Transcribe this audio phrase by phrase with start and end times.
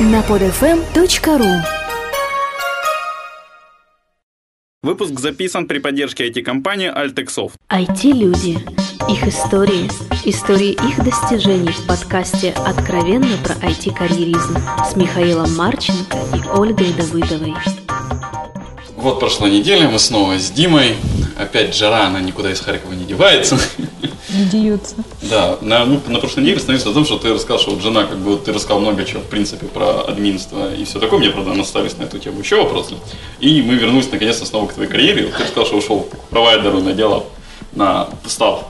[0.00, 1.62] на podfm.ru
[4.82, 7.52] Выпуск записан при поддержке IT-компании Altexoft.
[7.70, 8.58] IT-люди.
[9.08, 9.88] Их истории.
[10.24, 17.54] Истории их достижений в подкасте «Откровенно про IT-карьеризм» с Михаилом Марченко и Ольгой Давыдовой.
[18.96, 20.96] Вот прошла неделя, мы снова с Димой.
[21.38, 23.58] Опять жара, она никуда из Харькова не девается.
[24.34, 24.96] Не деются.
[25.22, 28.04] Да, на, ну, на прошлой неделе становится о том, что ты рассказал, что вот жена,
[28.04, 31.20] как бы вот ты рассказал много чего, в принципе, про админство и все такое.
[31.20, 32.94] Мне, правда, наставились на эту тему еще вопросы.
[33.40, 35.26] И мы вернулись, наконец-то, снова к твоей карьере.
[35.26, 37.24] Вот ты сказал, что ушел к провайдеру на дело,
[37.72, 38.64] на став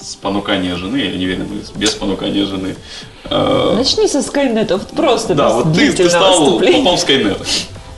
[0.00, 2.76] с понукания жены, я не уверен, без понукания жены.
[3.24, 5.34] Э, Начни со Skynet, вот просто.
[5.34, 7.40] Да, вот ты, ты стал, попал в Skynet.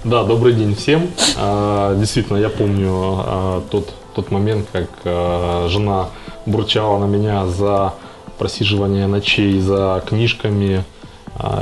[0.02, 1.10] Да, добрый день всем.
[1.36, 6.08] А, действительно, я помню а, тот, тот момент, как а, жена
[6.46, 7.94] бурчала на меня за
[8.38, 10.84] просиживание ночей за книжками.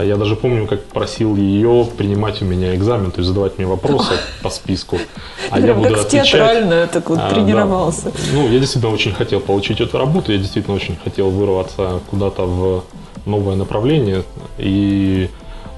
[0.03, 4.15] Я даже помню, как просил ее принимать у меня экзамен, то есть задавать мне вопросы
[4.43, 4.99] по списку.
[5.51, 6.31] А я буду отвечать.
[6.31, 8.05] театрально так вот тренировался.
[8.07, 8.13] Да.
[8.33, 12.85] Ну, я действительно очень хотел получить эту работу, я действительно очень хотел вырваться куда-то в
[13.27, 14.25] новое направление.
[14.59, 15.29] И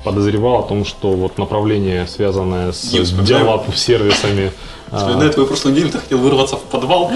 [0.05, 4.53] подозревал о том, что вот направление, связанное с диалог сервисами.
[4.87, 7.11] Вспоминаю а, твою прошлую неделю, ты хотел вырваться в подвал.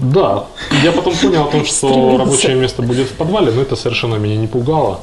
[0.00, 0.46] Да,
[0.82, 4.36] я потом понял о том, что рабочее место будет в подвале, но это совершенно меня
[4.36, 5.00] не пугало.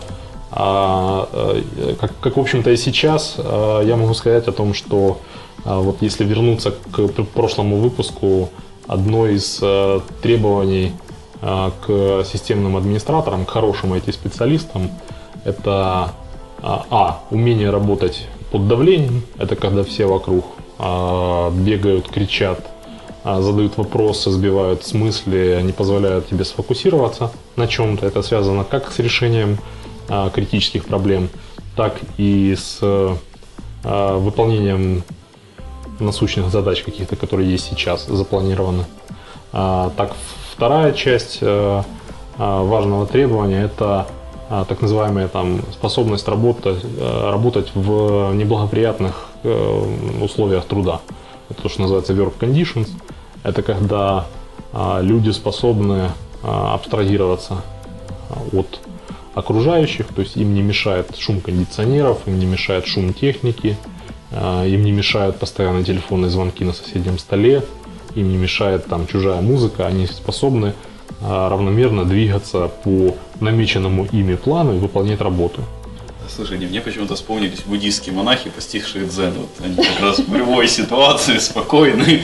[0.51, 5.21] А, э, как, как, в общем-то, и сейчас а, я могу сказать о том, что
[5.63, 8.49] а, вот если вернуться к прошлому выпуску,
[8.87, 10.91] одно из а, требований
[11.41, 14.91] а, к системным администраторам, к хорошим IT-специалистам,
[15.45, 16.11] это
[16.61, 20.45] а, умение работать под давлением, это когда все вокруг
[20.77, 22.70] бегают, кричат,
[23.23, 28.05] задают вопросы, сбивают с мысли, не позволяют тебе сфокусироваться на чем-то.
[28.05, 29.57] Это связано как с решением
[30.09, 31.29] а, критических проблем,
[31.75, 33.17] так и с а,
[33.83, 35.03] выполнением
[36.01, 38.85] насущных задач каких-то, которые есть сейчас, запланированы.
[39.53, 40.15] А, так,
[40.53, 41.83] вторая часть а,
[42.37, 44.07] важного требования– это
[44.49, 51.01] а, так называемая там способность работать, работать в неблагоприятных э, условиях труда.
[51.49, 52.89] Это то, что называется work conditions.
[53.43, 54.25] Это когда
[54.73, 56.11] а, люди способны
[56.43, 57.61] а, абстрагироваться
[58.53, 58.79] от
[59.33, 63.77] окружающих, то есть им не мешает шум кондиционеров, им не мешает шум техники,
[64.31, 67.63] им не мешают постоянно телефонные звонки на соседнем столе,
[68.15, 70.73] им не мешает там чужая музыка, они способны
[71.21, 75.61] равномерно двигаться по намеченному ими плану и выполнять работу.
[76.43, 79.33] Слушай, мне почему-то вспомнились буддийские монахи, постигшие дзен.
[79.33, 82.23] Вот они как раз в любой ситуации спокойны и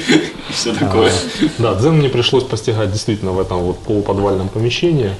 [0.51, 1.11] все такое.
[1.59, 5.11] Да, дзен мне пришлось постигать действительно в этом вот полуподвальном помещении.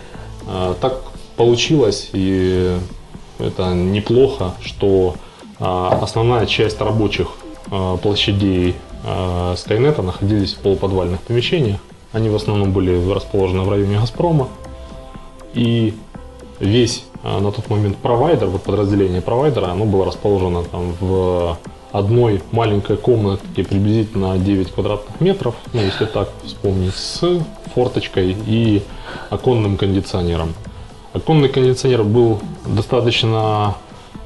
[0.47, 1.03] А, так
[1.35, 2.75] получилось, и
[3.37, 5.13] это неплохо, что
[5.59, 7.27] а, основная часть рабочих
[7.69, 8.73] а, площадей
[9.57, 11.77] Скайнета находились в полуподвальных помещениях.
[12.13, 14.49] Они в основном были расположены в районе Газпрома.
[15.53, 15.93] И
[16.59, 21.57] весь на тот момент провайдер, вот подразделение провайдера, оно было расположено там в
[21.91, 27.41] одной маленькой комнатке приблизительно 9 квадратных метров, ну, если так вспомнить, с
[27.73, 28.83] форточкой и
[29.29, 30.53] оконным кондиционером.
[31.13, 33.75] Оконный кондиционер был достаточно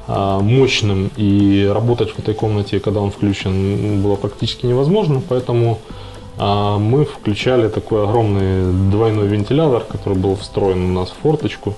[0.08, 5.78] а, мощным, и работать в этой комнате, когда он включен, было практически невозможно, поэтому
[6.38, 11.74] а мы включали такой огромный двойной вентилятор, который был встроен у нас в форточку.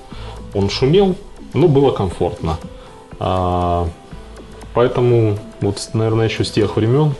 [0.55, 1.17] Он шумел,
[1.53, 2.59] но было комфортно.
[3.19, 3.89] А,
[4.75, 7.15] поэтому вот, наверное, еще с тех времен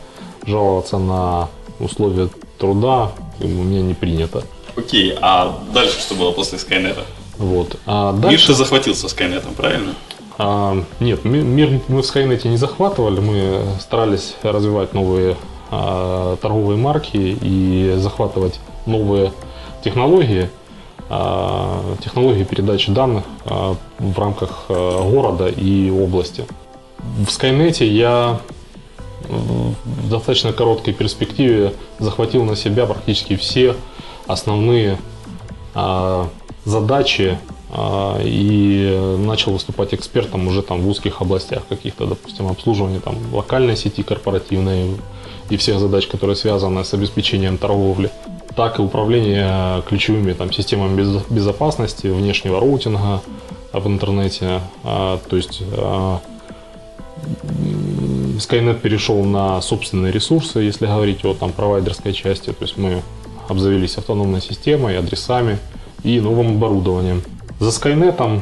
[0.47, 1.49] жаловаться на
[1.81, 2.29] условия
[2.59, 4.45] труда у меня не принято.
[4.77, 7.03] Окей, а дальше что было после Скайнета?
[7.39, 7.77] Вот.
[7.87, 8.29] А дальше...
[8.29, 9.95] Мир ты захватился Скайнетом, правильно?
[10.37, 15.37] А, нет, мир мы в Скайнете не захватывали, мы старались развивать новые
[15.71, 19.33] а, торговые марки и захватывать новые
[19.85, 20.51] технологии,
[21.09, 26.47] технологии передачи данных а, в рамках города и области.
[26.99, 28.41] В Скайнете я
[29.29, 33.75] в достаточно короткой перспективе захватил на себя практически все
[34.27, 34.99] основные
[36.65, 37.39] задачи
[38.23, 44.03] и начал выступать экспертом уже там в узких областях каких-то, допустим, обслуживания там локальной сети
[44.03, 44.97] корпоративной,
[45.51, 48.11] и всех задач, которые связаны с обеспечением торговли,
[48.57, 53.21] так и управление ключевыми там, системами безопасности, внешнего роутинга
[53.73, 54.61] в интернете.
[54.85, 56.21] А, то есть а,
[58.39, 62.51] Skynet перешел на собственные ресурсы, если говорить о там, провайдерской части.
[62.53, 63.03] То есть мы
[63.49, 65.59] обзавелись автономной системой, адресами
[66.03, 67.23] и новым оборудованием.
[67.61, 68.41] За Skynet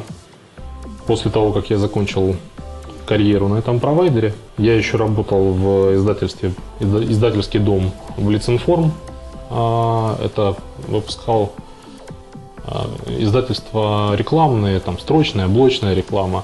[1.05, 2.35] после того, как я закончил
[3.05, 8.93] карьеру на этом провайдере, я еще работал в издательстве, изда- издательский дом в Лицинформ.
[9.55, 10.55] А, Это
[10.87, 11.53] выпускал
[12.65, 16.43] а, издательства рекламные, там строчная, блочная реклама,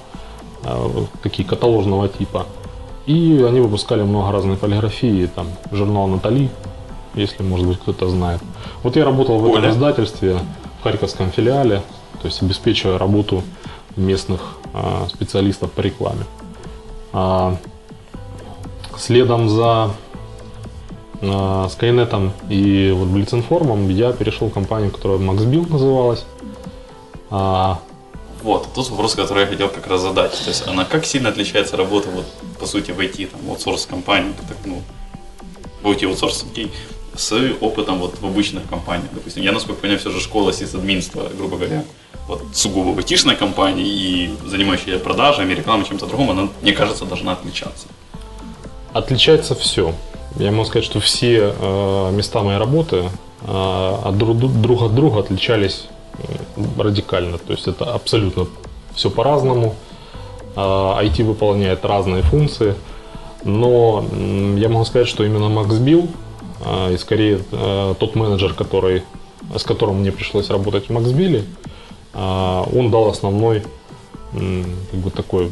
[0.63, 2.45] а, такие каталожного типа.
[3.07, 6.51] И они выпускали много разной полиграфии, там журнал Натали,
[7.15, 8.41] если, может быть, кто-то знает.
[8.83, 9.71] Вот я работал в этом Оля.
[9.71, 10.37] издательстве
[10.79, 11.81] в Харьковском филиале,
[12.21, 13.41] то есть обеспечивая работу
[13.95, 14.57] местных
[15.09, 16.25] специалистов по рекламе.
[18.95, 19.89] Следом за
[21.21, 26.25] а, Skynet и вот Блицинформом я перешел в компанию, которая MaxBill называлась.
[27.29, 27.79] А,
[28.43, 30.31] Вот, тут вопрос, который я хотел как раз задать.
[30.31, 32.25] То есть она как сильно отличается работа, вот,
[32.59, 34.81] по сути, в IT, там, аутсорс компании, так, ну,
[35.83, 36.45] в IT аутсорс
[37.15, 39.09] с опытом вот в обычных компаниях.
[39.13, 41.83] Допустим, я, насколько понимаю, все же школа сисадминства, грубо говоря,
[42.27, 47.33] вот сугубо в айтишной компании и занимающаяся продажами, рекламой, чем-то другом, она, мне кажется, должна
[47.33, 47.87] отличаться.
[48.93, 49.93] Отличается все.
[50.37, 53.09] Я могу сказать, что все э, места моей работы
[53.41, 55.87] э, от друг, от друга отличались
[56.17, 56.23] э,
[56.77, 57.37] радикально.
[57.37, 58.47] То есть это абсолютно
[58.95, 59.75] все по-разному.
[60.55, 62.75] IT выполняет разные функции.
[63.43, 64.03] Но
[64.57, 66.09] я могу сказать, что именно MaxBill
[66.65, 67.39] э, и скорее
[67.99, 69.03] тот менеджер, который,
[69.55, 71.43] с которым мне пришлось работать в MaxBill,
[72.13, 73.63] э, он дал основной
[74.31, 75.51] как бы такой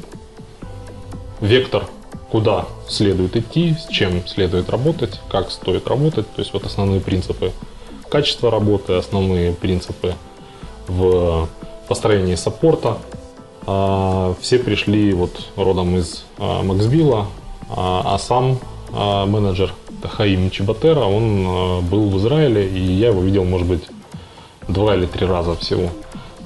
[1.42, 1.88] вектор,
[2.30, 6.30] куда следует идти, с чем следует работать, как стоит работать.
[6.34, 7.54] То есть вот основные принципы
[8.10, 10.16] качества работы, основные принципы
[10.88, 11.48] в
[11.88, 12.98] построении саппорта.
[13.66, 17.28] А, Все пришли вот родом из а, Максбилла,
[17.70, 18.60] а а сам
[18.90, 23.84] менеджер Хаим Чебатера, он был в Израиле, и я его видел, может быть,
[24.70, 25.90] два или три раза всего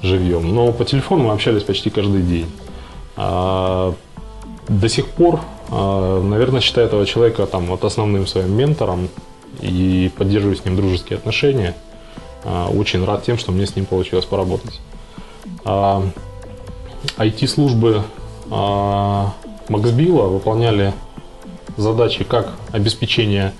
[0.02, 0.52] живьем.
[0.52, 2.50] Но по телефону мы общались почти каждый день.
[3.16, 3.94] До
[4.88, 5.38] сих пор,
[5.70, 9.08] наверное, считаю этого человека там вот основным своим ментором
[9.60, 11.74] и поддерживаю с ним дружеские отношения.
[12.44, 14.80] А, Очень рад тем, что мне с ним получилось поработать.
[15.64, 16.02] А,
[17.18, 18.02] IT-службы
[18.50, 19.32] а,
[19.68, 20.92] Максбилла выполняли
[21.76, 23.52] задачи как обеспечение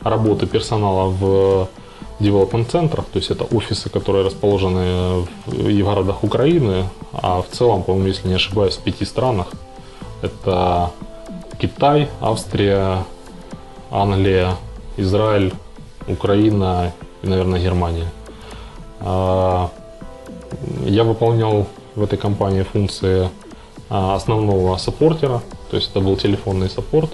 [0.00, 1.68] работы персонала в
[2.18, 8.08] девелопмент-центрах, то есть это офисы, которые расположены и в городах Украины, а в целом, по-моему,
[8.08, 9.48] если не ошибаюсь, в пяти странах.
[10.22, 10.92] Это
[11.58, 13.04] Китай, Австрия,
[13.90, 14.56] Англия,
[14.96, 15.52] Израиль,
[16.06, 16.92] Украина
[17.22, 18.08] и, наверное, Германия.
[19.00, 19.70] А,
[20.84, 23.28] Я выполнял в этой компании функции
[23.88, 27.10] а, основного саппортера, то есть это был телефонный саппорт.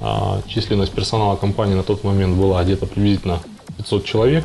[0.00, 3.40] А, Численность персонала компании на тот момент была где-то приблизительно
[3.78, 4.44] 500 человек.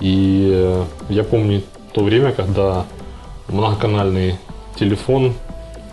[0.00, 1.62] И я помню
[1.94, 2.84] то время, когда
[3.48, 4.36] многоканальный
[4.76, 5.34] телефон,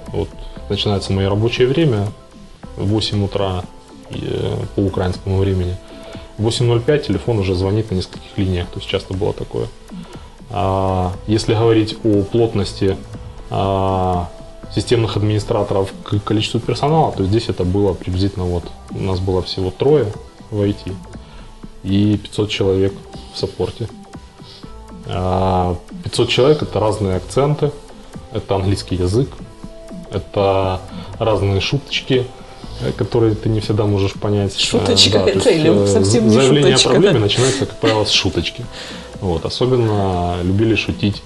[0.07, 0.29] вот
[0.71, 2.07] начинается мое рабочее время,
[2.77, 3.63] 8 утра
[4.09, 5.77] э, по украинскому времени.
[6.37, 9.67] В 8.05 телефон уже звонит на нескольких линиях, то есть часто было такое.
[10.49, 12.97] А, Если говорить о плотности
[13.49, 14.29] а,
[14.73, 19.71] системных администраторов к количеству персонала, то здесь это было приблизительно вот, у нас было всего
[19.71, 20.11] трое
[20.49, 20.93] в IT
[21.83, 22.93] и 500 человек
[23.33, 23.87] в саппорте.
[25.07, 27.71] А, 500 человек это разные акценты,
[28.31, 29.29] это английский язык,
[30.11, 30.81] это
[31.19, 32.27] разные шуточки,
[32.81, 34.59] э, которые ты не всегда можешь понять.
[34.59, 37.19] Шуточка Э, то это есть, или э, совсем не Заявление шуточка, о проблеме да?
[37.19, 38.65] начинается, как правило, с шуточки.
[39.21, 39.45] Вот.
[39.45, 41.21] Особенно любили шутить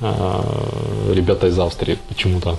[0.00, 2.56] э, ребята из Австрии почему-то.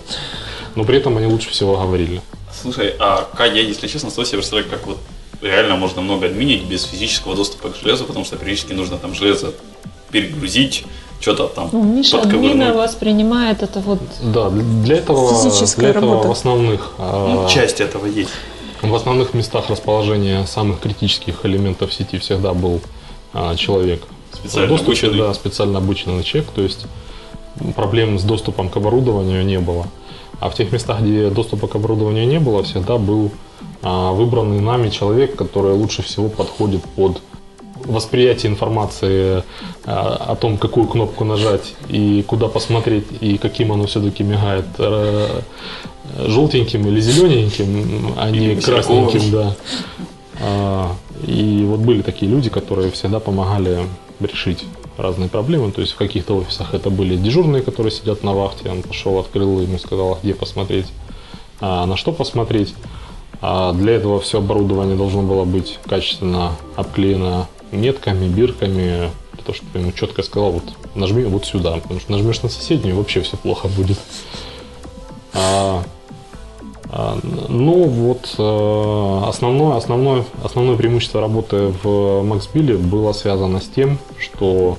[0.75, 2.21] Но при этом они лучше всего говорили.
[2.61, 4.97] Слушай, а как я, если честно, стал себе представлять, как вот
[5.41, 9.53] реально можно много админить без физического доступа к железу, потому что периодически нужно там железо
[10.11, 10.85] перегрузить,
[11.21, 16.27] что-то там Ну, Миша админа воспринимает это вот Да, для этого, Физическая для этого работа.
[16.27, 18.31] в основных Ну, э, часть этого есть.
[18.81, 22.81] В основных местах расположения самых критических элементов сети всегда был
[23.33, 24.03] а, человек.
[24.33, 25.27] Специально в доступе, обученный.
[25.27, 26.49] Да, специально обученный человек.
[26.51, 26.87] То есть
[27.75, 29.85] проблем с доступом к оборудованию не было.
[30.39, 33.31] А в тех местах, где доступа к оборудованию не было, всегда был
[33.83, 37.21] а, выбранный нами человек, который лучше всего подходит под
[37.85, 39.43] восприятие информации
[39.85, 44.65] а, о том, какую кнопку нажать и куда посмотреть, и каким оно все-таки мигает.
[46.17, 49.55] желтеньким или зелененьким, а не красненьким, да.
[50.41, 50.95] А,
[51.25, 53.85] И вот были такие люди, которые всегда помогали
[54.19, 54.65] решить
[54.97, 55.71] разные проблемы.
[55.71, 58.69] То есть в каких-то офисах это были дежурные, которые сидят на вахте.
[58.69, 60.87] Он пошел, открыл, ему сказал, где посмотреть,
[61.59, 62.73] а на что посмотреть.
[63.41, 69.09] А для этого все оборудование должно было быть качественно обклеено метками, бирками,
[69.41, 70.63] того, чтобы ему четко сказал, вот
[70.95, 73.97] нажми вот сюда, потому что нажмешь на соседнюю, вообще все плохо будет.
[75.33, 75.83] А,
[76.89, 81.87] а, ну вот э, основное, основное, основное преимущество работы в
[82.23, 84.77] MaxBill было связано с тем, что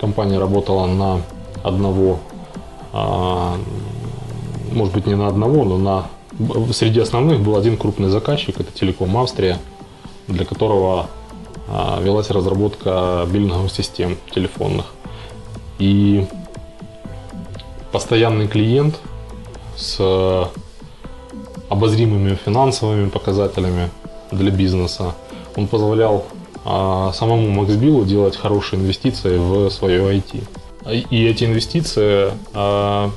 [0.00, 1.22] компания работала на
[1.62, 2.18] одного,
[2.92, 3.56] а,
[4.72, 6.06] может быть не на одного, но на
[6.72, 9.58] среди основных был один крупный заказчик, это Телеком Австрия,
[10.28, 11.08] для которого
[11.68, 14.86] велась разработка биллинговых систем телефонных.
[15.78, 16.26] И
[17.92, 18.98] постоянный клиент
[19.76, 19.98] с
[21.68, 23.90] обозримыми финансовыми показателями
[24.30, 25.14] для бизнеса,
[25.56, 26.24] он позволял
[26.64, 30.44] а, самому Максбиллу делать хорошие инвестиции в свое IT.
[31.10, 33.10] И эти инвестиции а,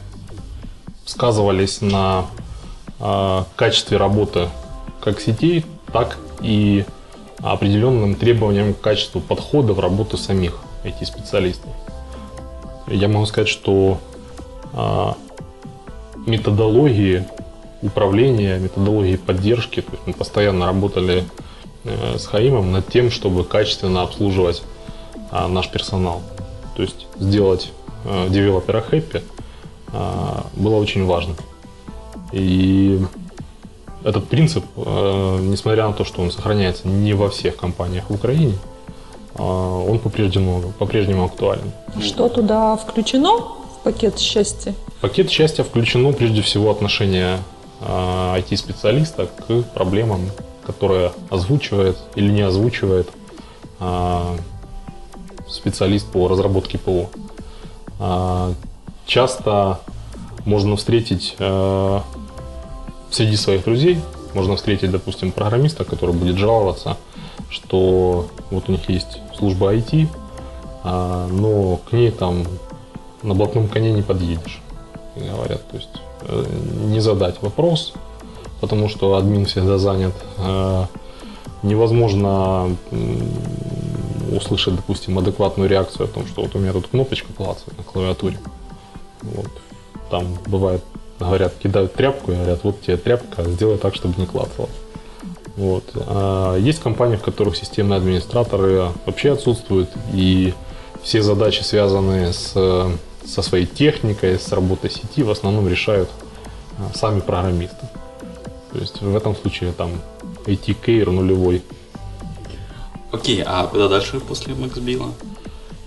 [1.06, 2.26] сказывались на
[3.00, 4.50] а, качестве работы
[5.02, 6.86] как сетей, так и
[7.42, 11.70] определенным требованиям к качеству подхода в работу самих IT-специалистов.
[12.88, 14.00] Я могу сказать, что
[14.74, 15.16] а,
[16.26, 17.26] методологии
[17.82, 21.26] управления, методологии поддержки, то есть мы постоянно работали
[21.84, 24.64] э, с Хаимом над тем, чтобы качественно обслуживать
[25.32, 26.22] а, наш персонал.
[26.76, 27.72] То есть сделать
[28.06, 29.22] э, девелопера хэппи
[29.94, 31.36] а, было очень важно.
[32.32, 33.00] И
[34.06, 38.54] этот принцип, э, несмотря на то, что он сохраняется не во всех компаниях в Украине,
[39.34, 41.72] э, он по-прежнему, по-прежнему актуален.
[42.00, 44.76] Что туда включено в пакет счастья?
[44.98, 47.40] В пакет счастья включено прежде всего отношение
[47.82, 50.30] IT-специалиста э, к проблемам,
[50.66, 53.10] которые озвучивает или не озвучивает
[55.48, 57.10] специалист по разработке ПО.
[59.06, 59.80] Часто
[60.46, 61.36] можно встретить
[63.16, 64.02] среди своих друзей
[64.34, 66.98] можно встретить, допустим, программиста, который будет жаловаться,
[67.50, 70.08] что вот у них есть служба IT,
[70.84, 72.46] а, но к ней там
[73.24, 74.62] на блатном коне не подъедешь,
[75.16, 75.66] говорят.
[75.70, 75.90] То есть
[76.24, 76.46] э,
[76.84, 77.94] не задать вопрос,
[78.60, 80.14] потому что админ всегда занят.
[80.38, 80.86] Э,
[81.64, 82.76] невозможно
[84.36, 88.38] услышать, допустим, адекватную реакцию о том, что вот у меня тут кнопочка клацает на клавиатуре.
[89.22, 89.50] Вот.
[90.12, 90.84] Там бывает
[91.20, 94.70] говорят, кидают тряпку и говорят, вот тебе тряпка, сделай так, чтобы не клацало.
[95.56, 95.84] Вот.
[95.96, 100.54] А есть компании, в которых системные администраторы вообще отсутствуют, и
[101.02, 102.52] все задачи, связанные с,
[103.26, 106.10] со своей техникой, с работой сети, в основном решают
[106.78, 107.88] а, сами программисты.
[108.74, 109.92] То есть в этом случае там
[110.46, 111.64] ATK нулевой.
[113.12, 115.14] Окей, а куда дальше после MaxBill?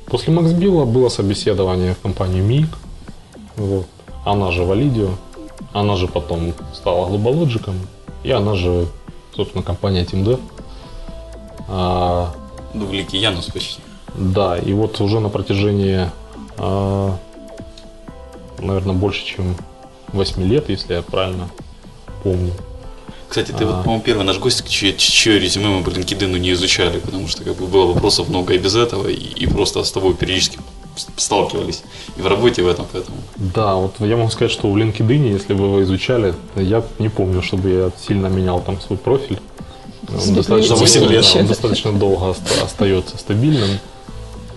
[0.06, 2.68] После MaxBill было собеседование в компанию MIG.
[3.56, 3.86] Вот
[4.24, 5.10] она же Validio,
[5.72, 7.72] она же потом стала Globalogic,
[8.22, 8.86] и она же,
[9.34, 10.40] собственно, компания TeamDev.
[11.68, 12.32] А,
[12.74, 13.80] Великий Янус почти.
[14.14, 16.10] Да, и вот уже на протяжении,
[16.56, 17.16] а,
[18.58, 19.56] наверное, больше, чем
[20.12, 21.48] 8 лет, если я правильно
[22.22, 22.52] помню.
[23.28, 23.66] Кстати, ты а...
[23.66, 27.44] вот, по-моему, первый наш гость, чье, чье резюме мы по LinkedIn не изучали, потому что
[27.44, 30.58] как бы было вопросов много и без этого, и, и просто с тобой периодически
[31.16, 31.82] сталкивались
[32.16, 33.16] и в работе в этом, поэтому.
[33.36, 37.42] Да, вот я могу сказать, что в LinkedIn, если бы вы изучали, я не помню,
[37.42, 39.38] чтобы я сильно менял там свой профиль.
[40.08, 41.24] Он достаточно, 8 лет.
[41.36, 43.78] Он достаточно долго остается стабильным.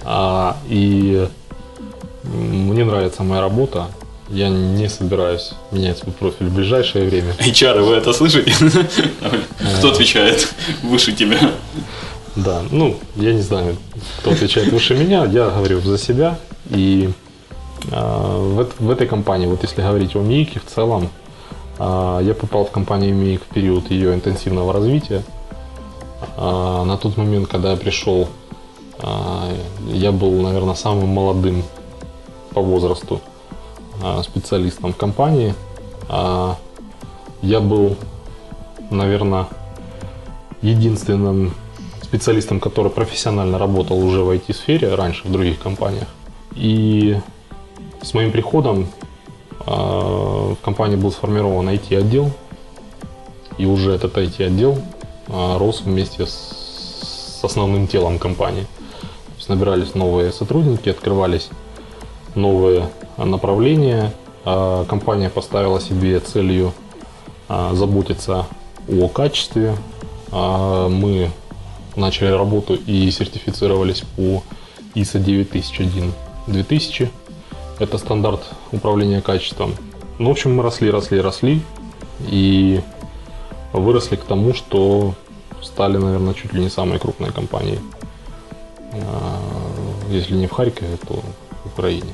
[0.04, 1.28] А, и
[2.24, 3.88] мне нравится моя работа.
[4.30, 7.36] Я не собираюсь менять свой профиль в ближайшее время.
[7.40, 8.54] HR, вы это слышите?
[9.78, 10.48] Кто отвечает
[10.84, 11.38] выше тебя?
[12.36, 13.76] Да, ну, я не знаю,
[14.20, 16.40] кто отвечает выше меня, я говорю за себя.
[16.70, 17.12] И
[17.92, 21.10] э, в, в этой компании, вот если говорить о МИИКе в целом,
[21.78, 25.24] э, я попал в компанию МИИК в период ее интенсивного развития.
[26.38, 28.30] Э, на тот момент, когда я пришел,
[29.00, 29.56] э,
[29.88, 31.64] я был, наверное, самым молодым
[32.54, 33.20] по возрасту
[34.02, 35.54] э, специалистом в компании.
[36.08, 36.54] Э,
[37.42, 37.98] я был,
[38.90, 39.48] наверное,
[40.62, 41.54] единственным
[42.12, 46.10] специалистом, который профессионально работал уже в IT-сфере раньше в других компаниях.
[46.58, 47.18] И
[48.02, 48.90] с моим приходом
[49.66, 52.32] э, в компании был сформирован IT-отдел,
[53.58, 54.80] и уже этот IT-отдел
[55.28, 58.68] э, рос вместе с, основным телом компании.
[59.00, 61.50] То есть набирались новые сотрудники, открывались
[62.36, 64.14] новые направления.
[64.44, 66.74] Э, компания поставила себе целью
[67.48, 68.48] заботиться
[68.88, 69.76] о качестве.
[70.32, 71.30] Мы
[71.96, 74.44] начали работу и сертифицировались по
[74.96, 76.14] ISO 9001
[76.48, 77.12] 2000.
[77.80, 79.76] Это стандарт управления качеством.
[80.20, 81.62] Ну, в общем, мы росли, росли, росли
[82.28, 82.82] и
[83.74, 85.16] выросли к тому, что
[85.62, 87.80] стали, наверное, чуть ли не самой крупной компанией.
[88.94, 89.40] А,
[90.10, 91.22] если не в Харькове, то
[91.64, 92.14] в Украине.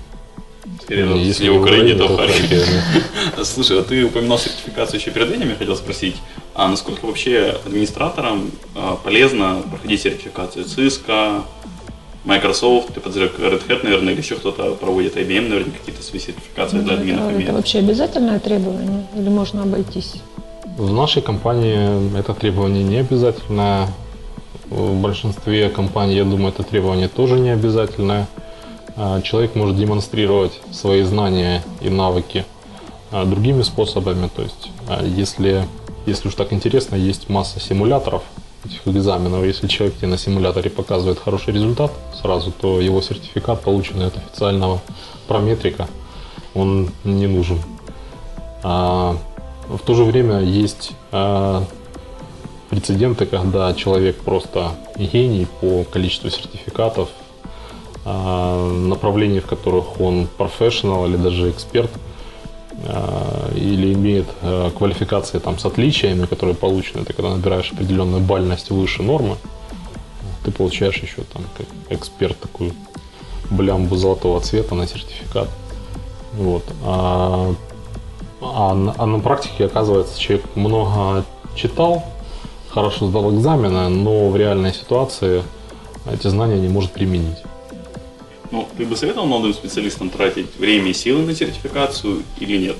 [0.81, 2.65] Скорее, Не, если в Украине, то в Харькове.
[3.43, 6.15] Слушай, а ты упоминал сертификацию еще перед этим, я хотел спросить,
[6.53, 11.43] а насколько вообще администраторам а, полезно проходить сертификацию Cisco,
[12.27, 16.79] Microsoft, ты подозреваю, Red Hat, наверное, или еще кто-то проводит, IBM, наверное, какие-то свои сертификации
[16.79, 20.15] для админов Это, это вообще обязательное требование или можно обойтись?
[20.77, 23.87] В нашей компании это требование не обязательное.
[24.69, 28.27] В большинстве компаний, я думаю, это требование тоже не обязательное.
[28.97, 32.45] А, Человек может демонстрировать свои знания и навыки
[33.11, 34.27] а, другими способами.
[34.35, 35.67] То есть, а, если,
[36.07, 38.23] если уж так интересно, есть масса симуляторов
[38.65, 39.45] этих экзаменов.
[39.45, 44.81] Если человек тебе на симуляторе показывает хороший результат сразу, то его сертификат, полученный от официального
[45.27, 45.87] прометрика,
[46.55, 47.59] он не нужен.
[48.63, 50.93] В то же время есть
[52.69, 57.09] прецеденты, когда человек просто гений по количеству сертификатов,
[58.07, 61.91] направлений, в которых он профессионал или даже эксперт,
[62.85, 68.69] а, или имеет а, квалификации там, с отличиями, которые получены, ты когда набираешь определенную бальность
[68.69, 69.35] выше нормы,
[70.45, 72.73] ты получаешь еще там как эксперт такую
[73.49, 75.49] блямбу золотого цвета на сертификат.
[76.33, 76.63] Вот.
[76.85, 77.53] А,
[78.41, 82.03] а на, а на практике, оказывается, человек много читал,
[82.69, 85.43] хорошо сдал экзамены, но в реальной ситуации
[86.11, 87.37] эти знания не может применить.
[88.51, 92.77] Ну, ты бы советовал молодым специалистам тратить время и силы на сертификацию или нет?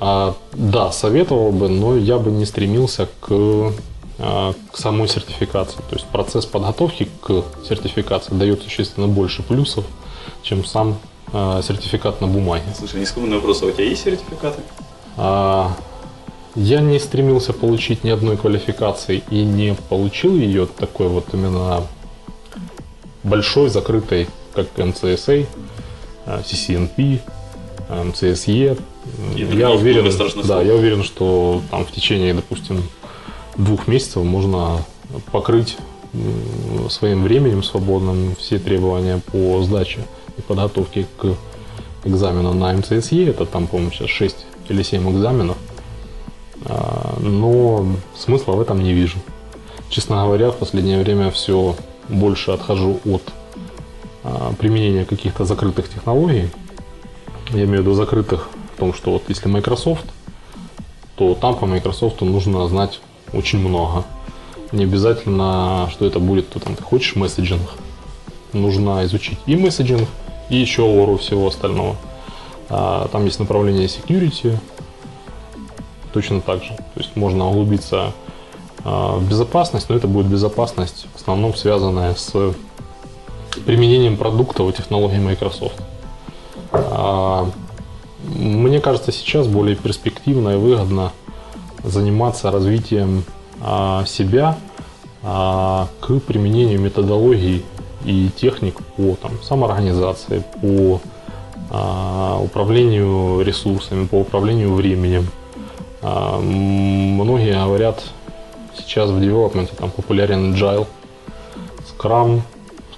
[0.00, 3.72] А, да, советовал бы, но я бы не стремился к,
[4.18, 5.78] а, к самой сертификации.
[5.90, 9.84] То есть процесс подготовки к сертификации дает существенно больше плюсов,
[10.42, 10.98] чем сам
[11.32, 12.64] а, сертификат на бумаге.
[12.78, 14.62] Слушай, нескромный вопрос, а у тебя есть сертификаты?
[15.16, 15.76] А,
[16.54, 21.82] Я не стремился получить ни одной квалификации и не получил ее такой вот именно
[23.22, 25.46] большой, закрытой, как МЦСА,
[26.26, 27.20] CCNP,
[27.88, 28.76] МЦСЕ.
[29.36, 30.10] И Я уверен,
[30.46, 32.82] да, я уверен, что там в течение, допустим,
[33.56, 34.84] двух месяцев можно
[35.32, 35.76] покрыть
[36.88, 40.00] своим временем свободным все требования по сдаче
[40.36, 41.36] и подготовке к
[42.04, 43.28] экзамену на МЦСЕ.
[43.30, 44.36] Это там, по-моему, сейчас 6
[44.68, 45.56] или 7 экзаменов.
[46.66, 49.18] А, Но смысла в этом не вижу.
[49.88, 51.76] Честно говоря, в последнее время все
[52.10, 53.22] больше отхожу от
[54.22, 56.50] а, применения каких-то закрытых технологий.
[57.50, 60.06] Я имею в виду закрытых в том, что вот если Microsoft,
[61.16, 63.00] то там по Microsoft нужно знать
[63.32, 64.04] очень много.
[64.72, 67.68] Не обязательно, что это будет, то там ты хочешь месседжинг.
[68.52, 70.08] Нужно изучить и месседжинг,
[70.48, 71.96] и еще ору всего остального.
[72.68, 74.56] А, Там есть направление security,
[76.12, 76.70] точно так же.
[76.70, 78.12] То есть можно углубиться
[78.84, 82.54] в безопасность, но это будет безопасность в основном связанная с
[83.66, 85.80] применением продуктов и технологий Microsoft.
[86.72, 87.48] А,
[88.24, 91.12] Мне кажется, сейчас более перспективно и выгодно
[91.82, 93.24] заниматься развитием
[93.60, 94.56] а, себя
[95.22, 97.64] а, к применению методологий
[98.04, 101.00] и техник по там, самоорганизации, по
[101.70, 105.28] а, управлению ресурсами, по управлению временем.
[106.02, 108.02] А, Многие говорят,
[108.76, 110.86] сейчас в девелопменте там популярен Agile,
[111.98, 112.42] Scrum,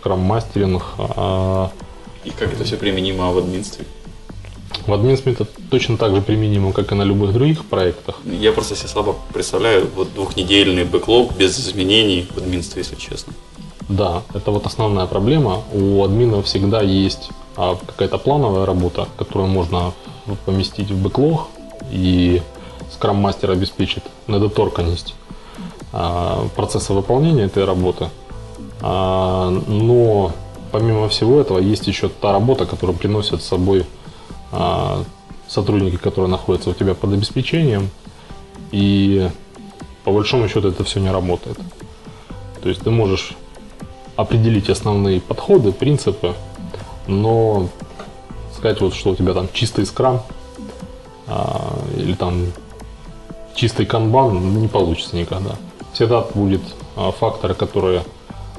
[0.02, 0.82] Scrum мастеринг.
[0.98, 1.70] а,
[2.24, 3.84] И как это все применимо в админстве?
[4.86, 8.16] В админстве это точно так же применимо, как и на любых других проектах.
[8.24, 13.32] Я просто себе слабо представляю вот двухнедельный бэклог без изменений в админстве, если честно.
[13.88, 15.62] Да, это вот основная проблема.
[15.72, 19.92] У админа всегда есть а, какая-то плановая работа, которую можно
[20.46, 21.48] поместить в бэклог,
[21.90, 22.42] и
[22.92, 25.14] скрам-мастер обеспечит недоторканность
[25.92, 28.08] процесса выполнения этой работы.
[28.80, 30.32] А, но
[30.72, 33.86] помимо всего этого есть еще та работа, которую приносят с собой
[34.50, 35.04] а,
[35.46, 37.90] сотрудники, которые находятся у тебя под обеспечением,
[38.72, 39.30] и
[40.04, 41.58] по большому счету это все не работает.
[42.62, 43.34] То есть ты можешь
[44.16, 46.34] определить основные подходы, принципы,
[47.06, 47.68] но
[48.56, 50.22] сказать вот, что у тебя там чистый скрам
[51.28, 52.46] а, или там
[53.54, 55.56] чистый канбан не получится никогда.
[55.92, 56.62] Всегда будет
[56.96, 58.02] а, факторы, которые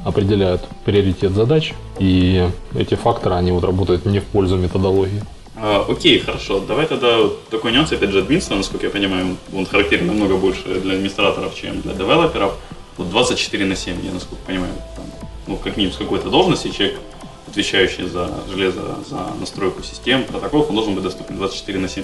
[0.06, 5.22] определяют приоритет задач, и эти факторы, они вот работают не в пользу методологии.
[5.56, 6.60] А, окей, хорошо.
[6.60, 7.19] Давай тогда
[7.50, 11.82] такой нюанс, опять же, админства, насколько я понимаю, он характерен намного больше для администраторов, чем
[11.82, 12.56] для девелоперов.
[12.98, 15.06] Вот 24 на 7, я насколько понимаю, там,
[15.48, 17.00] ну, как минимум с какой-то должности человек,
[17.48, 22.04] отвечающий за железо, за настройку систем, протоколов, он должен быть доступен 24 на 7.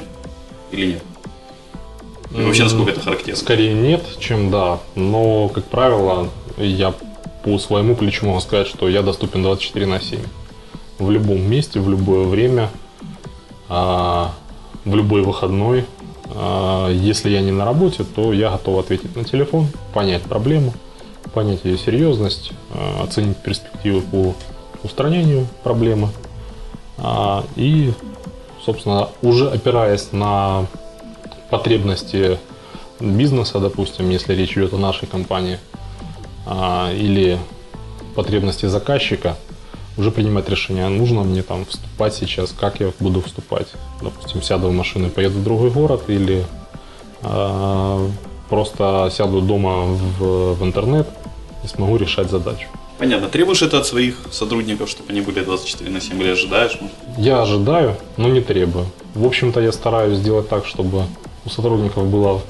[0.71, 1.03] Или нет?
[2.31, 3.35] И вообще, насколько это характерно?
[3.35, 4.79] Скорее нет, чем да.
[4.95, 6.93] Но, как правило, я
[7.43, 10.19] по своему плечу могу сказать, что я доступен 24 на 7.
[10.99, 12.69] В любом месте, в любое время,
[13.67, 14.33] а,
[14.85, 15.85] в любой выходной.
[16.35, 20.73] А, если я не на работе, то я готов ответить на телефон, понять проблему,
[21.33, 24.35] понять ее серьезность, а, оценить перспективы по
[24.83, 26.09] устранению проблемы.
[27.55, 27.93] И,
[28.65, 30.67] собственно, уже опираясь на
[31.49, 32.39] потребности
[32.99, 35.59] бизнеса, допустим, если речь идет о нашей компании,
[36.45, 37.37] а, или
[38.15, 39.37] потребности заказчика,
[39.97, 43.67] уже принимать решение, нужно мне там вступать сейчас, как я буду вступать.
[44.01, 46.45] Допустим, сяду в машину и поеду в другой город, или
[47.21, 48.09] э,
[48.49, 51.07] просто сяду дома в, в интернет
[51.65, 52.67] и смогу решать задачу.
[52.97, 53.29] Понятно.
[53.29, 56.77] Требуешь это от своих сотрудников, чтобы они были 24 на 7 или ожидаешь?
[57.17, 58.85] Я ожидаю, но не требую.
[59.15, 61.03] В общем-то, я стараюсь сделать так, чтобы
[61.45, 62.41] у сотрудников было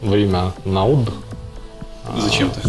[0.00, 1.14] время на отдых.
[2.18, 2.60] Зачем ты?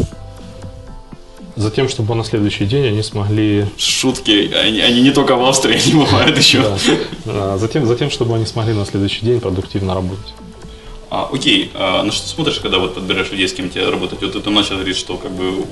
[1.56, 3.66] Затем, чтобы на следующий день они смогли...
[3.78, 6.64] Шутки, они, они не только в Австрии, они бывают еще.
[7.26, 7.58] Да.
[7.58, 10.34] Затем, затем, чтобы они смогли на следующий день продуктивно работать.
[11.10, 14.22] А, окей, а на что смотришь, когда вот подбираешь людей, с кем тебе работать?
[14.22, 15.66] Вот ты начал говорить, что как бы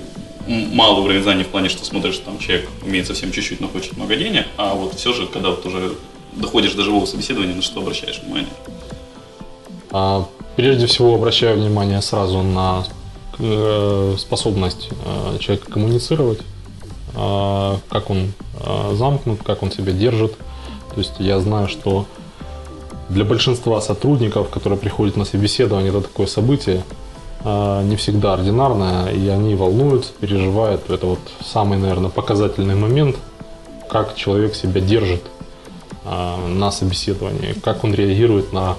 [0.47, 4.15] малый уровень знаний в плане, что смотришь, там человек умеет совсем чуть-чуть, но хочет много
[4.15, 5.93] денег, а вот все же, когда вот уже
[6.33, 8.49] доходишь до живого собеседования, на что обращаешь внимание?
[9.97, 12.83] А, прежде всего обращаю внимание сразу на
[13.37, 16.39] Э, способность э, человека коммуницировать,
[17.15, 18.31] э, как он
[18.93, 20.35] замкнут, как он себя держит.
[20.93, 22.05] То есть я знаю, что
[23.09, 26.83] для большинства сотрудников, которые приходят на собеседование, это такое событие,
[27.43, 30.89] не всегда ординарное, и они волнуются, переживают.
[30.89, 33.17] Это вот самый, наверное, показательный момент,
[33.89, 35.21] как человек себя держит
[36.05, 38.77] на собеседовании, как он реагирует на а,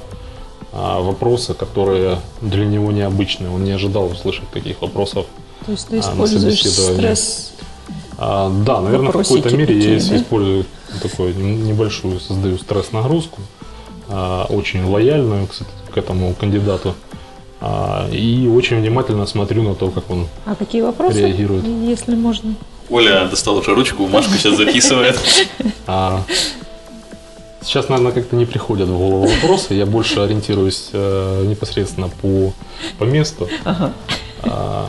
[0.76, 3.50] вопросы, которые для него необычные.
[3.50, 5.26] Он не ожидал услышать таких вопросов.
[5.64, 7.52] То есть ты а, используешь стресс?
[8.18, 10.16] А, да, наверное, в какой-то мере такие, я да?
[10.16, 10.66] использую
[11.02, 13.40] такую небольшую, создаю стресс-нагрузку,
[14.08, 16.94] а, очень лояльную к, к этому кандидату.
[17.60, 21.64] А, и очень внимательно смотрю на то, как он а какие вопросы, реагирует.
[21.64, 22.54] Если можно.
[22.90, 25.18] Оля достала уже ручку, Машка сейчас записывает.
[27.66, 29.74] Сейчас, наверное, как-то не приходят в голову вопросы.
[29.74, 32.52] Я больше ориентируюсь э, непосредственно по,
[32.98, 33.48] по месту.
[33.64, 33.92] Ага.
[34.44, 34.88] А,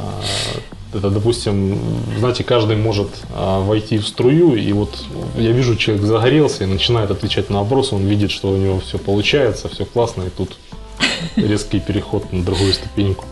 [0.94, 1.80] это, допустим,
[2.20, 4.96] знаете, каждый может а, войти в струю, и вот
[5.36, 9.00] я вижу, человек загорелся и начинает отвечать на вопросы, он видит, что у него все
[9.00, 10.56] получается, все классно, и тут
[11.36, 13.26] резкий переход на другую ступеньку.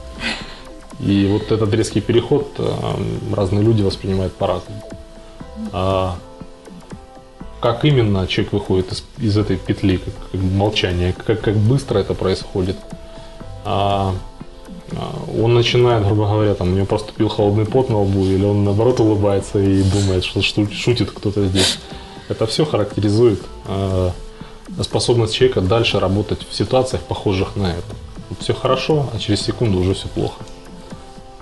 [0.99, 2.99] И вот этот резкий переход а,
[3.31, 4.81] разные люди воспринимают по-разному.
[5.71, 6.15] А,
[7.65, 12.13] как именно человек выходит из, из этой петли, как, как молчание, как, как быстро это
[12.13, 12.77] происходит.
[13.63, 14.13] А,
[14.91, 18.45] а, он начинает, грубо говоря, там, у него просто пил холодный пот на лбу, или
[18.45, 21.79] он наоборот улыбается и думает, что шутит кто-то здесь.
[22.29, 24.11] Это все характеризует а,
[24.81, 27.95] способность человека дальше работать в ситуациях, похожих на это.
[28.41, 30.43] Все хорошо, а через секунду уже все плохо.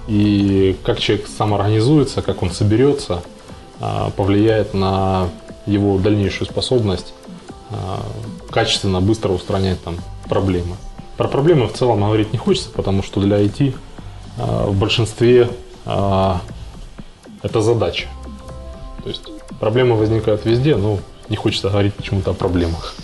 [0.07, 3.23] И как человек сам организуется, как он соберется,
[3.81, 5.29] а, повлияет на
[5.65, 7.13] его дальнейшую способность
[7.69, 8.01] а,
[8.49, 9.97] качественно, быстро устранять там
[10.29, 10.75] проблемы.
[11.17, 13.75] Про проблемы в целом говорить не хочется, потому что для IT
[14.37, 15.49] а, в большинстве
[15.85, 16.41] а,
[17.41, 18.07] это задача.
[19.03, 19.23] То есть
[19.59, 20.99] проблемы возникают везде, но
[21.29, 22.95] не хочется говорить почему-то о проблемах.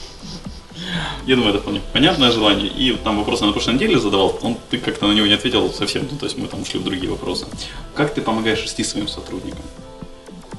[1.26, 2.67] Я думаю, это вполне понятное желание.
[2.67, 6.08] И там вопрос на прошлой неделе задавал, он, ты как-то на него не ответил совсем,
[6.10, 7.45] ну, то есть мы там ушли в другие вопросы.
[7.93, 9.62] Как ты помогаешь расти своим сотрудникам?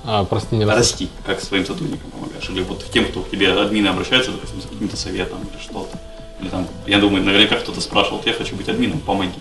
[0.04, 2.48] А, прости, не Расти, как своим сотрудникам помогаешь.
[2.48, 5.98] Или вот тем, кто к тебе админы обращаются, допустим, за каким-то советом или что-то.
[6.40, 9.38] Или там, я думаю, наверняка кто-то спрашивал, я хочу быть админом, помоги.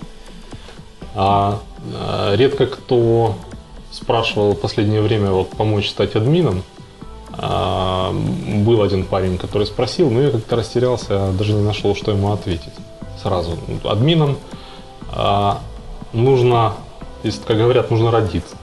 [1.15, 1.59] А,
[1.93, 3.35] а, редко кто
[3.91, 6.63] спрашивал в последнее время вот, помочь стать админом.
[7.31, 12.33] А, был один парень, который спросил, но я как-то растерялся, даже не нашел, что ему
[12.33, 12.73] ответить
[13.21, 13.57] сразу.
[13.83, 14.37] Админом
[15.11, 15.61] а,
[16.11, 16.73] нужно,
[17.47, 18.57] как говорят, нужно родиться.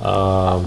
[0.00, 0.62] А,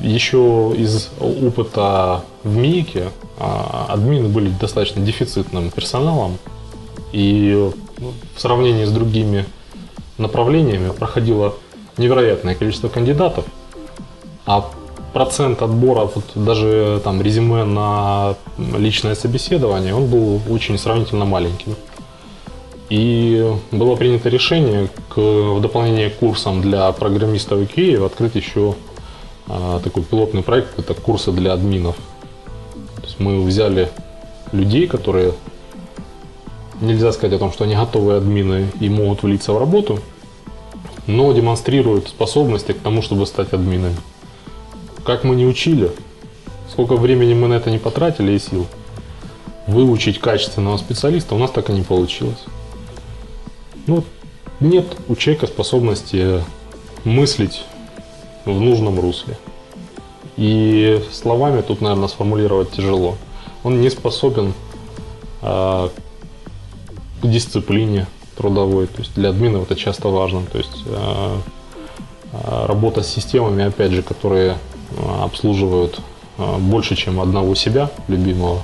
[0.00, 6.38] еще из опыта в МИИКе а, админы были достаточно дефицитным персоналом,
[7.12, 9.46] и ну, в сравнении с другими
[10.18, 11.54] направлениями проходило
[11.96, 13.44] невероятное количество кандидатов,
[14.46, 14.70] а
[15.12, 21.76] процент отбора, вот даже там резюме на личное собеседование, он был очень сравнительно маленьким.
[22.90, 28.74] И было принято решение к, в дополнение к курсам для программистов и открыть еще
[29.46, 31.96] такой пилотный проект, это курсы для админов.
[32.96, 33.90] То есть мы взяли
[34.52, 35.34] людей, которые
[36.80, 40.00] нельзя сказать о том, что они готовые админы и могут влиться в работу,
[41.06, 43.96] но демонстрируют способности к тому, чтобы стать админами.
[45.04, 45.92] Как мы не учили,
[46.70, 48.66] сколько времени мы на это не потратили и сил,
[49.66, 52.44] выучить качественного специалиста у нас так и не получилось.
[53.86, 54.04] Ну,
[54.60, 56.42] нет у человека способности
[57.04, 57.64] мыслить
[58.44, 59.36] в нужном русле.
[60.36, 63.16] И словами тут, наверное, сформулировать тяжело.
[63.62, 64.52] Он не способен
[65.42, 65.90] а,
[67.22, 68.86] к дисциплине трудовой.
[68.86, 70.42] То есть для админов это часто важно.
[70.50, 71.38] То есть а,
[72.66, 74.58] работа с системами, опять же, которые
[75.20, 76.00] обслуживают
[76.58, 78.62] больше, чем одного себя, любимого,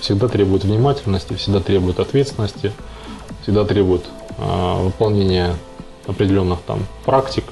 [0.00, 2.72] всегда требует внимательности, всегда требует ответственности,
[3.42, 4.04] всегда требует
[4.38, 5.54] выполнения
[6.06, 7.44] определенных там практик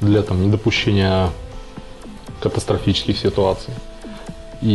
[0.00, 1.30] для там недопущения
[2.40, 3.72] катастрофических ситуаций.
[4.60, 4.68] И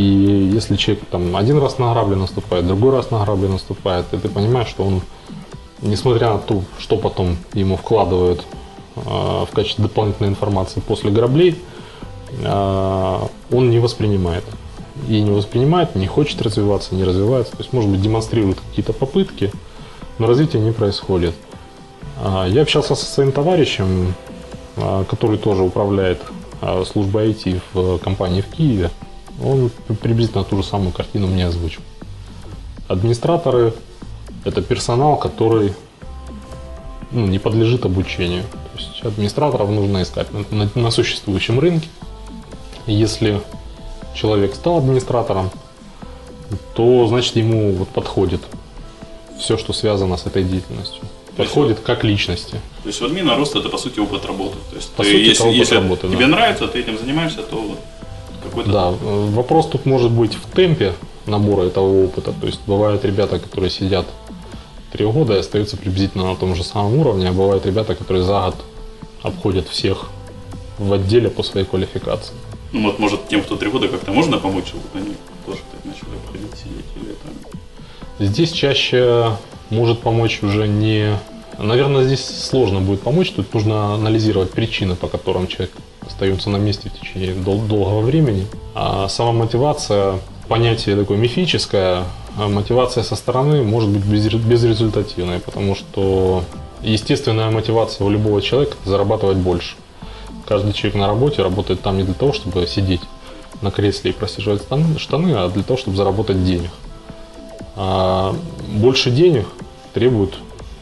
[0.54, 4.30] если человек там один раз на грабли наступает, другой раз на грабли наступает, и ты
[4.30, 5.02] понимаешь, что он,
[5.82, 8.46] несмотря на то, что потом ему вкладывают
[8.96, 11.60] э, в качестве дополнительной информации после граблей,
[12.44, 13.20] э,
[13.52, 14.44] он не воспринимает.
[15.08, 17.54] И не воспринимает, не хочет развиваться, не развивается.
[17.54, 19.52] То есть, может быть, демонстрирует какие-то попытки,
[20.20, 21.34] но развития не происходит.
[22.22, 24.14] А, Я общался со своим товарищем,
[24.76, 26.22] который тоже управляет
[26.62, 28.92] а, службой IT в компании в Киеве.
[29.44, 31.82] Он приблизительно ту же самую картину мне озвучил.
[32.88, 33.74] Администраторы–
[34.46, 35.74] это персонал, который
[37.12, 38.44] ну, не подлежит обучению.
[38.44, 41.88] То есть администраторов нужно искать на, на- на существующем рынке.
[42.86, 43.42] Если
[44.14, 45.52] человек стал администратором,
[46.74, 48.42] то значит ему вот подходит
[49.40, 51.02] все, что связано с этой деятельностью.
[51.40, 52.62] Подходит как личности.
[52.84, 54.58] То есть в админа рост это по сути опыт работы.
[54.70, 56.16] То есть По ты, сути, это если, опыт если работы, да.
[56.16, 57.80] тебе нравится, ты этим занимаешься, то вот
[58.44, 60.94] какой-то Да, вопрос тут может быть в темпе
[61.26, 62.34] набора этого опыта.
[62.34, 64.06] То есть бывают ребята, которые сидят
[64.92, 68.42] три года и остаются приблизительно на том же самом уровне, а бывают ребята, которые за
[68.42, 68.56] год
[69.22, 70.10] обходят всех
[70.78, 72.34] в отделе по своей квалификации.
[72.72, 76.18] Ну вот может тем, кто три года как-то можно помочь, чтобы они тоже так начали
[76.24, 78.26] обходить, сидеть или это.
[78.32, 79.32] Здесь чаще
[79.70, 81.18] может помочь уже не...
[81.58, 83.32] Наверное, здесь сложно будет помочь.
[83.32, 85.72] Тут нужно анализировать причины, по которым человек
[86.08, 88.48] остается на месте в течение дол- долгого времени.
[88.76, 92.06] А сама мотивация, понятие такое мифическое,
[92.38, 96.44] а мотивация со стороны может быть безре- безрезультативной, потому что
[96.82, 99.76] естественная мотивация у любого человека– зарабатывать больше.
[100.48, 103.02] Каждый человек на работе работает там не для того, чтобы сидеть
[103.62, 104.64] на кресле и просиживать
[104.98, 106.72] штаны, а для того, чтобы заработать денег.
[107.76, 108.36] А
[108.68, 109.48] больше денег
[109.94, 110.36] требует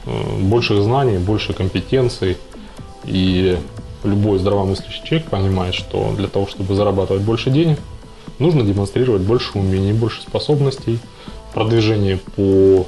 [0.05, 2.37] э, больших знаний, больше компетенций.
[3.05, 3.57] И
[4.03, 7.79] любой здравомыслящий человек понимает, что для того, чтобы зарабатывать больше денег,
[8.39, 10.99] нужно демонстрировать больше умений, больше способностей,
[11.53, 12.85] продвижение по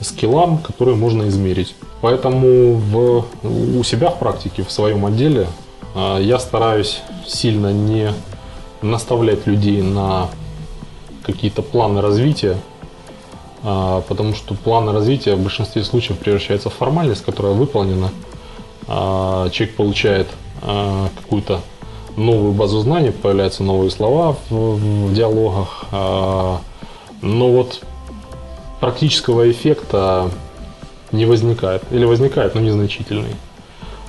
[0.00, 1.74] скиллам, которые можно измерить.
[2.00, 5.46] Поэтому в, у себя в практике, в своем отделе,
[5.94, 8.12] а, я стараюсь сильно не
[8.82, 10.28] наставлять людей на
[11.22, 12.56] какие-то планы развития,
[13.62, 18.10] потому что планы развития в большинстве случаев превращаются в формальность, которая выполнена.
[18.88, 20.28] А, Человек получает
[20.62, 21.60] а, какую-то
[22.16, 26.60] новую базу знаний, появляются новые слова в, диалогах, а,
[27.20, 27.82] но вот
[28.80, 30.30] практического эффекта
[31.12, 31.84] не возникает.
[31.90, 33.36] Или возникает, но незначительный.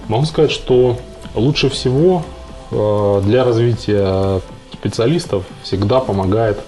[0.07, 0.97] Могу сказать, что
[1.35, 2.23] лучше всего
[2.71, 4.41] для развития
[4.73, 6.59] специалистов всегда помогает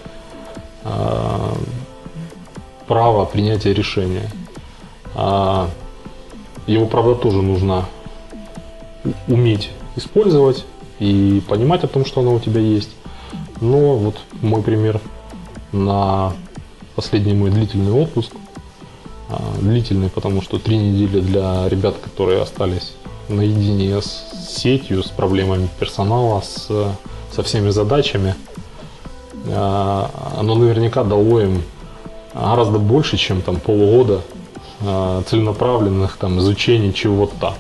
[2.88, 4.30] право принятия решения.
[5.13, 5.69] А,
[6.67, 7.86] Его, правда, тоже нужно
[9.28, 10.65] уметь использовать
[11.00, 12.89] и понимать о том, что оно у тебя есть.
[13.62, 15.00] Но вот мой пример
[15.71, 16.34] на
[16.95, 18.32] последний мой длительный отпуск.
[19.30, 22.93] А, Длительный, потому что три недели для ребят, которые остались
[23.30, 26.67] наедине с сетью, с проблемами персонала, с,
[27.32, 28.36] со всеми задачами.
[29.48, 31.63] А, Оно наверняка дало им
[32.36, 34.21] гораздо больше, чем там полгода
[34.82, 37.56] а, целенаправленных там изучений чего-то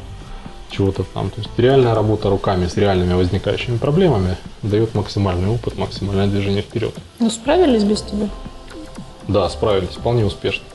[0.69, 1.29] чего-то там.
[1.29, 6.93] То есть реальная работа руками с реальными возникающими проблемами дает максимальный опыт, максимальное движение вперед.
[7.19, 8.27] Ну, справились без тебя?
[9.27, 10.65] Да, справились, вполне успешно.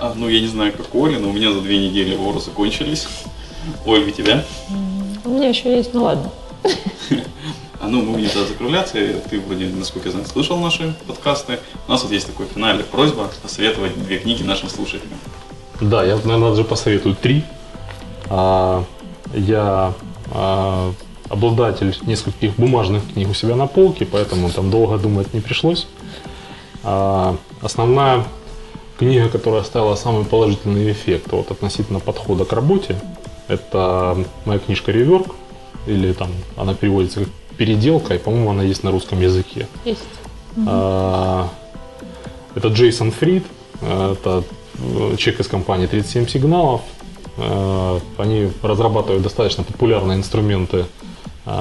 [0.00, 2.40] А, ну я не знаю, как у Оли, но у меня за две недели воры
[2.40, 3.06] закончились.
[3.86, 4.44] Ой, у тебя?
[5.24, 6.30] У меня еще есть, ну ладно.
[7.84, 8.94] А ну, мы будем тогда закругляться.
[9.28, 11.58] Ты вроде, насколько я знаю, слышал наши подкасты.
[11.86, 15.18] У нас вот есть такая финальная просьба посоветовать две книги нашим слушателям.
[15.82, 17.44] Да, я, наверное, даже посоветую три.
[18.30, 18.84] А,
[19.34, 19.92] я
[20.32, 20.94] а,
[21.28, 25.86] обладатель нескольких бумажных книг у себя на полке, поэтому там долго думать не пришлось.
[26.84, 28.24] А, основная
[28.98, 32.98] книга, которая оставила самый положительный эффект вот, относительно подхода к работе,
[33.46, 34.16] это
[34.46, 35.34] моя книжка «Реверк»,
[35.86, 39.66] или там она переводится как «Переделка», и, по-моему, она есть на русском языке.
[39.84, 40.04] Есть.
[40.66, 41.48] А,
[42.54, 43.44] Это Джейсон Фрид,
[43.82, 44.44] это
[45.16, 46.82] человек из компании 37 сигналов.
[48.16, 50.86] Они разрабатывают достаточно популярные инструменты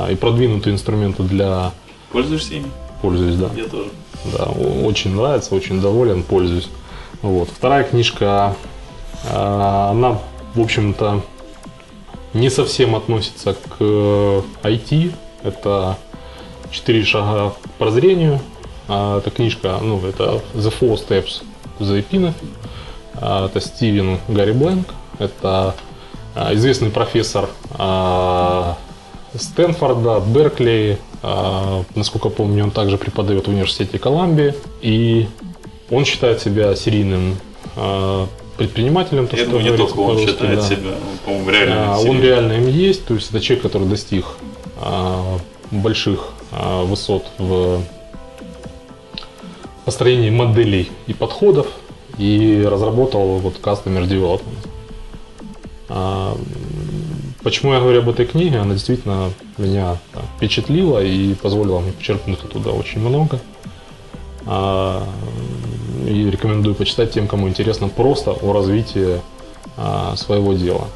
[0.10, 1.72] и продвинутые инструменты для...
[2.12, 2.68] Пользуешься ими?
[3.02, 3.50] Пользуюсь, да.
[3.56, 3.90] Я тоже.
[4.38, 6.70] Да, очень нравится, очень доволен, пользуюсь.
[7.24, 7.50] Вот.
[7.50, 8.56] Вторая книжка,
[9.30, 10.20] она,
[10.54, 11.22] в общем-то,
[12.34, 15.12] не совсем относится к IT.
[15.44, 15.98] Это
[16.72, 18.40] «Четыре шага к прозрению».
[18.88, 21.44] Эта книжка, ну, это «The Four Steps
[21.80, 22.36] the Epineph».
[23.16, 24.88] Это Стивен Гарри Бленк.
[25.20, 25.76] Это
[26.52, 27.50] известный профессор
[29.36, 30.98] Стэнфорда, Беркли.
[31.96, 34.56] Насколько помню, он также преподает в университете Колумбии.
[34.82, 35.28] И
[35.90, 37.38] он считает себя серийным
[38.58, 39.28] предпринимателем.
[39.28, 40.66] То, Я думаю, не только он считает да.
[40.68, 40.92] себя,
[41.26, 41.96] по-моему, реально.
[41.96, 44.43] А, он реально им есть, то есть это человек, который достиг а,
[45.72, 47.82] больших а, высот в
[49.86, 51.68] построении моделей и подходов
[52.18, 54.68] и разработал вот Customer Development.
[55.90, 56.38] А,
[57.44, 58.60] почему я говорю об этой книге?
[58.60, 59.98] Она действительно меня
[60.38, 63.40] впечатлила и позволила мне почерпнуть оттуда очень много.
[64.46, 65.04] А,
[66.08, 69.22] и рекомендую почитать тем, кому интересно просто о развитии
[69.78, 70.88] а, своего дела.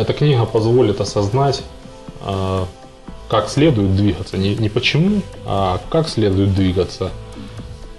[0.00, 1.62] Эта книга позволит осознать,
[2.22, 2.66] а,
[3.28, 4.38] как следует двигаться.
[4.38, 7.10] Не, не почему, а как следует двигаться.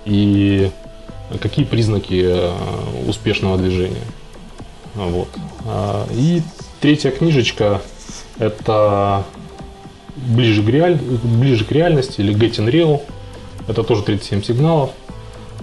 [0.05, 0.71] И
[1.39, 2.55] какие признаки а,
[3.07, 4.01] успешного движения.
[4.95, 5.27] Вот.
[5.67, 6.41] А, и
[6.79, 7.83] третья книжечка–
[8.39, 9.23] это
[10.15, 10.95] ближе к, реаль...
[10.95, 13.03] ближе к реальности или Getting Real–
[13.67, 14.89] это тоже 37 сигналов.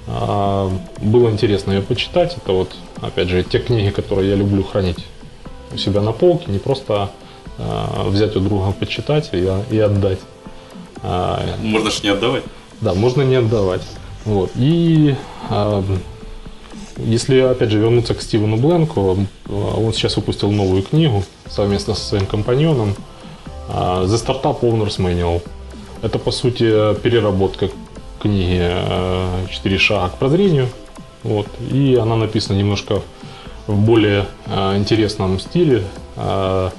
[0.06, 0.70] А,
[1.00, 2.36] было интересно ее почитать.
[2.36, 5.04] Это вот, опять же, те книги, которые я люблю хранить
[5.72, 7.10] у себя на полке, не просто
[7.58, 10.20] а, взять у друга почитать и, и отдать.
[11.02, 12.44] А, можно же не отдавать.
[12.80, 13.82] Да, можно не отдавать.
[14.24, 14.50] Вот.
[14.56, 15.14] И
[16.98, 22.26] если, опять же, вернуться к Стивену Бленку, он сейчас выпустил новую книгу совместно со своим
[22.26, 22.94] компаньоном
[23.68, 25.42] The Startup Owner's Manual.
[26.02, 27.70] Это, по сути, переработка
[28.20, 28.70] книги
[29.50, 30.68] «Четыре шага к прозрению».
[31.22, 31.46] Вот.
[31.72, 33.17] И она написана немножко в
[33.76, 35.84] более э, интересном стиле.
[36.16, 36.70] Э,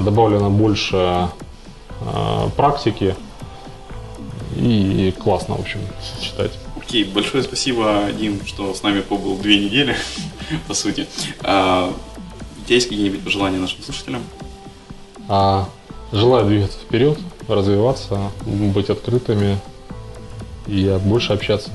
[0.00, 1.28] добавлено больше
[2.56, 3.16] практики.
[4.56, 5.80] И классно, в общем,
[6.20, 6.52] читать.
[6.92, 9.96] Окей, большое спасибо, Дим, что с нами побыл две недели,
[10.68, 11.06] по сути.
[11.40, 11.90] А,
[12.60, 14.22] у тебя есть какие-нибудь пожелания нашим слушателям?
[15.28, 15.68] А,
[16.12, 19.58] желаю двигаться вперед, развиваться, быть открытыми,
[20.66, 21.70] и больше общаться.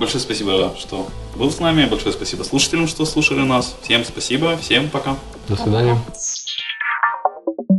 [0.00, 1.84] Большое спасибо, что был с нами.
[1.84, 3.76] Большое спасибо слушателям, что слушали нас.
[3.82, 4.56] Всем спасибо.
[4.56, 5.14] Всем пока.
[5.46, 6.02] До свидания.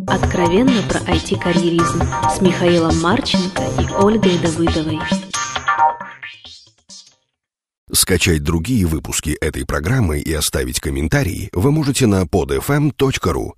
[0.05, 4.99] Откровенно про IT-карьеризм с Михаилом Марченко и Ольгой Давыдовой.
[7.91, 13.53] Скачать другие выпуски этой программы и оставить комментарии вы можете на podfm.ru